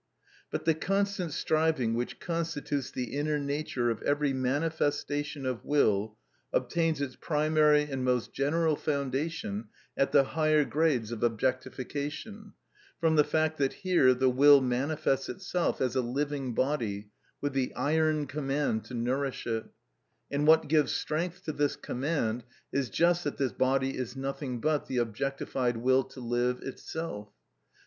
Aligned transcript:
But 0.49 0.65
the 0.65 0.73
constant 0.73 1.31
striving 1.31 1.93
which 1.93 2.19
constitutes 2.19 2.89
the 2.89 3.15
inner 3.15 3.37
nature 3.37 3.91
of 3.91 4.01
every 4.01 4.33
manifestation 4.33 5.45
of 5.45 5.63
will 5.63 6.17
obtains 6.51 6.99
its 6.99 7.15
primary 7.15 7.83
and 7.83 8.03
most 8.03 8.33
general 8.33 8.75
foundation 8.75 9.67
at 9.95 10.11
the 10.11 10.23
higher 10.23 10.65
grades 10.65 11.11
of 11.11 11.21
objectification, 11.21 12.53
from 12.99 13.15
the 13.15 13.23
fact 13.23 13.59
that 13.59 13.73
here 13.85 14.15
the 14.15 14.27
will 14.27 14.59
manifests 14.59 15.29
itself 15.29 15.79
as 15.79 15.95
a 15.95 16.01
living 16.01 16.55
body, 16.55 17.11
with 17.39 17.53
the 17.53 17.71
iron 17.75 18.25
command 18.25 18.83
to 18.85 18.95
nourish 18.95 19.45
it; 19.45 19.65
and 20.31 20.47
what 20.47 20.67
gives 20.67 20.91
strength 20.93 21.43
to 21.45 21.51
this 21.51 21.75
command 21.75 22.43
is 22.73 22.89
just 22.89 23.23
that 23.23 23.37
this 23.37 23.53
body 23.53 23.95
is 23.95 24.15
nothing 24.15 24.59
but 24.59 24.87
the 24.87 24.97
objectified 24.97 25.77
will 25.77 26.03
to 26.03 26.19
live 26.21 26.59
itself. 26.63 27.29